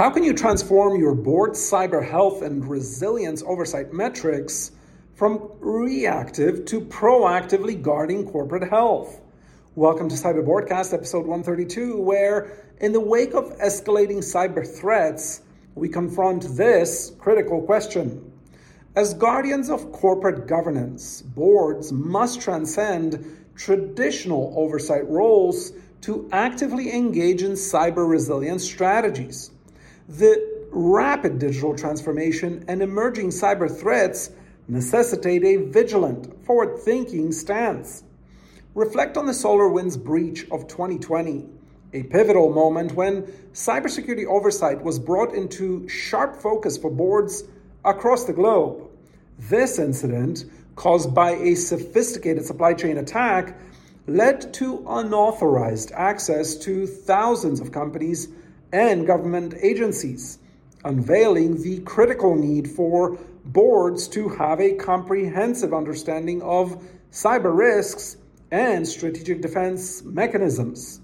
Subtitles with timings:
[0.00, 4.72] How can you transform your board cyber health and resilience oversight metrics
[5.14, 9.20] from reactive to proactively guarding corporate health?
[9.74, 12.50] Welcome to CyberBoardCast, episode 132, where,
[12.80, 15.42] in the wake of escalating cyber threats,
[15.74, 18.32] we confront this critical question.
[18.96, 23.22] As guardians of corporate governance, boards must transcend
[23.54, 29.50] traditional oversight roles to actively engage in cyber resilience strategies.
[30.10, 34.30] The rapid digital transformation and emerging cyber threats
[34.66, 38.02] necessitate a vigilant, forward thinking stance.
[38.74, 41.46] Reflect on the SolarWinds breach of 2020,
[41.92, 43.22] a pivotal moment when
[43.52, 47.44] cybersecurity oversight was brought into sharp focus for boards
[47.84, 48.90] across the globe.
[49.38, 53.56] This incident, caused by a sophisticated supply chain attack,
[54.08, 58.26] led to unauthorized access to thousands of companies
[58.72, 60.38] and government agencies,
[60.84, 68.16] unveiling the critical need for boards to have a comprehensive understanding of cyber risks
[68.50, 71.00] and strategic defense mechanisms.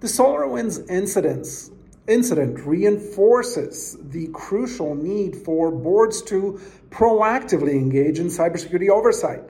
[0.00, 1.70] The SolarWinds incidents
[2.08, 9.42] incident reinforces the crucial need for boards to proactively engage in cybersecurity oversight.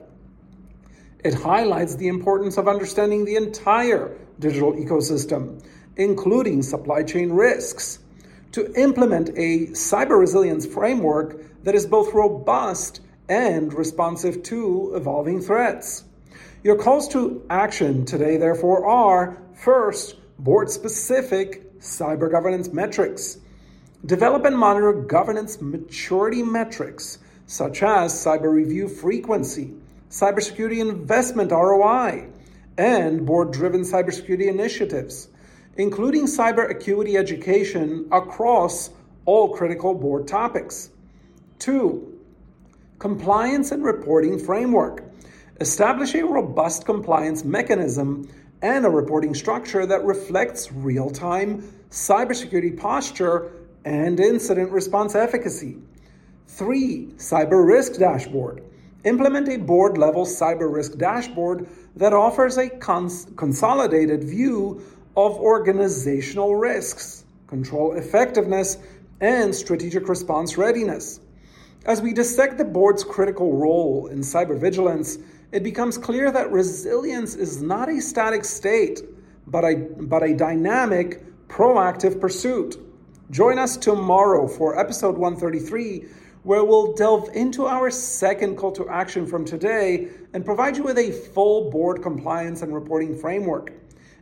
[1.23, 5.63] It highlights the importance of understanding the entire digital ecosystem,
[5.97, 7.99] including supply chain risks,
[8.51, 16.03] to implement a cyber resilience framework that is both robust and responsive to evolving threats.
[16.63, 23.37] Your calls to action today, therefore, are first, board specific cyber governance metrics.
[24.05, 29.73] Develop and monitor governance maturity metrics, such as cyber review frequency,
[30.09, 32.27] cybersecurity investment ROI,
[32.77, 35.27] and board driven cybersecurity initiatives,
[35.77, 38.91] including cyber acuity education across
[39.25, 40.89] all critical board topics.
[41.59, 42.19] Two,
[42.99, 45.03] compliance and reporting framework.
[45.59, 48.27] Establish a robust compliance mechanism
[48.61, 53.51] and a reporting structure that reflects real time cybersecurity posture
[53.85, 55.77] and incident response efficacy.
[56.47, 58.63] Three, cyber risk dashboard
[59.03, 64.81] implement a board level cyber risk dashboard that offers a cons- consolidated view
[65.15, 68.77] of organizational risks, control effectiveness,
[69.21, 71.19] and strategic response readiness.
[71.85, 75.17] As we dissect the board's critical role in cyber vigilance,
[75.51, 79.01] it becomes clear that resilience is not a static state,
[79.45, 82.77] but a, but a dynamic, proactive pursuit.
[83.29, 86.05] Join us tomorrow for episode 133
[86.43, 90.97] where we'll delve into our second call to action from today and provide you with
[90.97, 93.71] a full board compliance and reporting framework.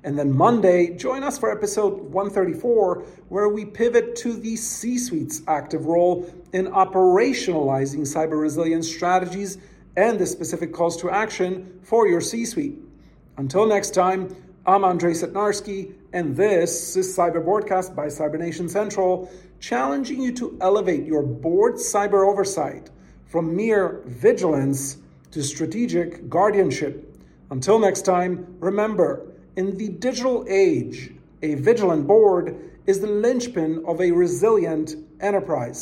[0.03, 5.44] And then Monday, join us for episode 134, where we pivot to the C suite's
[5.47, 9.59] active role in operationalizing cyber resilience strategies
[9.95, 12.79] and the specific calls to action for your C suite.
[13.38, 14.35] Until next time,
[14.66, 21.22] I'm Andrei Sitnarski, and this is CyberBoardCast by Cybernation Central, challenging you to elevate your
[21.22, 22.89] board cyber oversight
[23.28, 24.97] from mere vigilance
[25.29, 27.07] to strategic guardianship.
[27.51, 34.01] Until next time, remember, in the digital age, a vigilant board is the linchpin of
[34.01, 35.79] a resilient enterprise.